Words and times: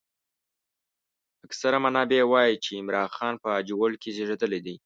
اکثر 1.45 1.73
منابع 1.85 2.21
وايي 2.31 2.55
چې 2.63 2.71
عمرا 2.79 3.03
خان 3.15 3.33
په 3.41 3.47
باجوړ 3.51 3.91
کې 4.01 4.09
زېږېدلی 4.15 4.59
دی. 4.65 4.75